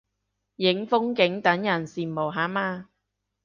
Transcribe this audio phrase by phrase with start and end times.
[0.55, 2.89] 影風景等人羨慕下嘛